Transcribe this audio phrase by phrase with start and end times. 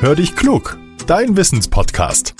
[0.00, 2.36] Hör dich klug, dein Wissenspodcast.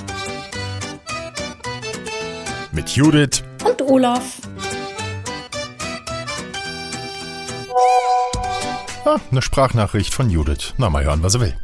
[2.70, 4.36] Mit Judith und Olaf.
[9.04, 10.74] Ah, eine Sprachnachricht von Judith.
[10.76, 11.56] Na, mal hören, was er will.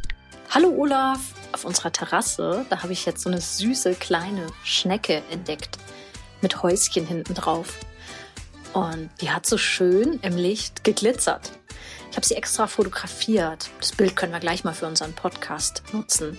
[0.49, 1.19] Hallo Olaf.
[1.53, 5.77] Auf unserer Terrasse, da habe ich jetzt so eine süße kleine Schnecke entdeckt.
[6.41, 7.79] Mit Häuschen hinten drauf.
[8.75, 11.53] Und die hat so schön im Licht geglitzert.
[12.11, 13.69] Ich habe sie extra fotografiert.
[13.79, 16.37] Das Bild können wir gleich mal für unseren Podcast nutzen.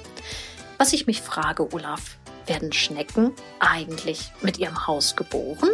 [0.76, 5.70] Was ich mich frage, Olaf, werden Schnecken eigentlich mit ihrem Haus geboren?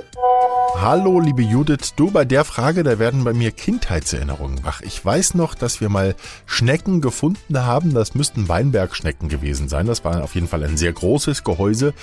[0.76, 1.94] Hallo, liebe Judith.
[1.96, 4.80] Du, bei der Frage, da werden bei mir Kindheitserinnerungen wach.
[4.80, 6.14] Ich weiß noch, dass wir mal
[6.46, 7.94] Schnecken gefunden haben.
[7.94, 9.86] Das müssten Weinbergschnecken gewesen sein.
[9.86, 11.94] Das war auf jeden Fall ein sehr großes Gehäuse.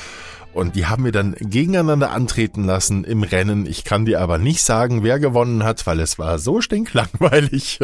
[0.52, 3.68] Und die haben wir dann gegeneinander antreten lassen im Rennen.
[3.68, 7.80] Ich kann dir aber nicht sagen, wer gewonnen hat, weil es war so stinklangweilig.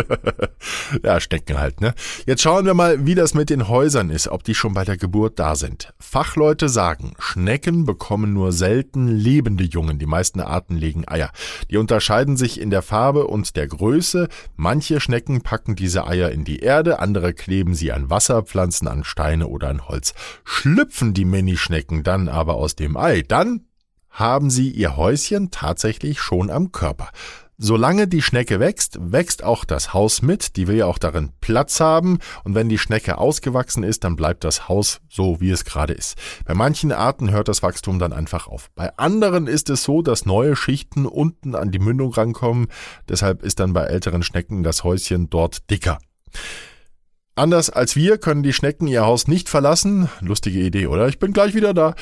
[1.03, 1.93] ja, Stecken halt, ne?
[2.25, 4.97] Jetzt schauen wir mal, wie das mit den Häusern ist, ob die schon bei der
[4.97, 5.93] Geburt da sind.
[5.99, 9.97] Fachleute sagen, Schnecken bekommen nur selten lebende Jungen.
[9.97, 11.31] Die meisten Arten legen Eier.
[11.71, 14.27] Die unterscheiden sich in der Farbe und der Größe.
[14.57, 19.47] Manche Schnecken packen diese Eier in die Erde, andere kleben sie an Wasserpflanzen, an Steine
[19.47, 20.13] oder an Holz.
[20.43, 23.61] Schlüpfen die Minischnecken dann aber aus dem Ei, dann
[24.09, 27.09] haben sie ihr Häuschen tatsächlich schon am Körper.
[27.57, 31.79] Solange die Schnecke wächst, wächst auch das Haus mit, die will ja auch darin Platz
[31.79, 35.93] haben, und wenn die Schnecke ausgewachsen ist, dann bleibt das Haus so, wie es gerade
[35.93, 36.17] ist.
[36.45, 38.69] Bei manchen Arten hört das Wachstum dann einfach auf.
[38.75, 42.67] Bei anderen ist es so, dass neue Schichten unten an die Mündung rankommen,
[43.07, 45.99] deshalb ist dann bei älteren Schnecken das Häuschen dort dicker.
[47.37, 50.07] Anders als wir können die Schnecken ihr Haus nicht verlassen.
[50.21, 51.09] Lustige Idee, oder?
[51.09, 51.93] Ich bin gleich wieder da.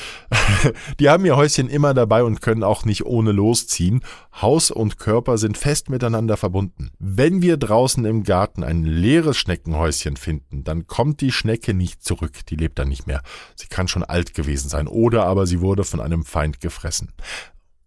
[1.00, 4.04] die haben ihr Häuschen immer dabei und können auch nicht ohne losziehen.
[4.40, 6.92] Haus und Körper sind fest miteinander verbunden.
[7.00, 12.46] Wenn wir draußen im Garten ein leeres Schneckenhäuschen finden, dann kommt die Schnecke nicht zurück.
[12.48, 13.20] Die lebt dann nicht mehr.
[13.56, 17.12] Sie kann schon alt gewesen sein oder aber sie wurde von einem Feind gefressen.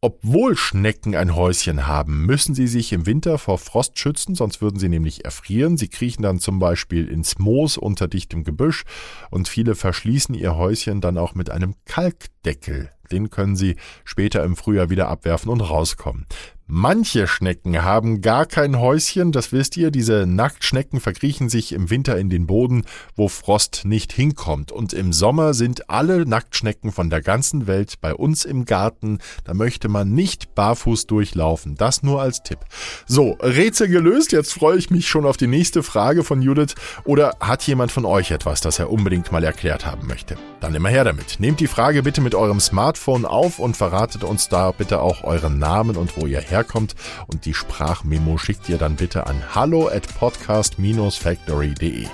[0.07, 4.79] Obwohl Schnecken ein Häuschen haben, müssen sie sich im Winter vor Frost schützen, sonst würden
[4.79, 5.75] sie nämlich erfrieren.
[5.75, 8.85] Sie kriechen dann zum Beispiel ins Moos unter dichtem Gebüsch
[9.31, 12.89] und viele verschließen ihr Häuschen dann auch mit einem Kalkdeckel.
[13.11, 16.25] Den können sie später im Frühjahr wieder abwerfen und rauskommen.
[16.69, 22.17] Manche Schnecken haben gar kein Häuschen, das wisst ihr, diese Nacktschnecken verkriechen sich im Winter
[22.17, 22.83] in den Boden,
[23.15, 24.73] wo Frost nicht hinkommt.
[24.73, 29.53] Und im Sommer sind alle Nacktschnecken von der ganzen Welt bei uns im Garten, da
[29.53, 31.75] möchte man nicht barfuß durchlaufen.
[31.75, 32.59] Das nur als Tipp.
[33.05, 36.75] So, Rätsel gelöst, jetzt freue ich mich schon auf die nächste Frage von Judith.
[37.05, 40.35] Oder hat jemand von euch etwas, das er unbedingt mal erklärt haben möchte?
[40.59, 41.39] Dann immer her damit.
[41.39, 45.59] Nehmt die Frage bitte mit eurem Smartphone auf und verratet uns da bitte auch euren
[45.59, 46.95] Namen und wo ihr her herkommt
[47.27, 52.07] und die Sprachmemo schickt ihr dann bitte an hallo at podcast-factory.de.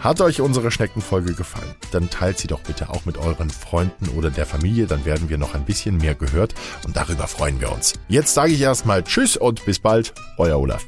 [0.00, 1.74] Hat euch unsere Schneckenfolge gefallen?
[1.90, 5.38] Dann teilt sie doch bitte auch mit euren Freunden oder der Familie, dann werden wir
[5.38, 6.54] noch ein bisschen mehr gehört
[6.84, 7.94] und darüber freuen wir uns.
[8.08, 10.84] Jetzt sage ich erstmal Tschüss und bis bald, euer Olaf.